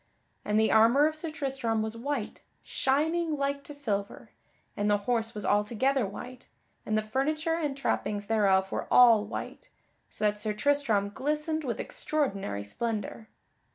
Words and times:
And 0.43 0.59
the 0.59 0.71
armor 0.71 1.05
of 1.05 1.15
Sir 1.15 1.29
Tristram 1.29 1.83
was 1.83 1.95
white, 1.95 2.41
shining 2.63 3.35
like 3.37 3.63
to 3.65 3.71
silver, 3.71 4.31
and 4.75 4.89
the 4.89 4.97
horse 5.05 5.35
was 5.35 5.45
altogether 5.45 6.07
white, 6.07 6.47
and 6.87 6.97
the 6.97 7.03
furniture 7.03 7.53
and 7.53 7.77
trappings 7.77 8.25
thereof 8.25 8.71
were 8.71 8.87
all 8.89 9.23
white, 9.23 9.69
so 10.09 10.25
that 10.25 10.39
Sir 10.41 10.53
Tristram 10.53 11.11
glistened 11.13 11.63
with 11.63 11.79
extraordinary 11.79 12.63
splendor. 12.63 13.27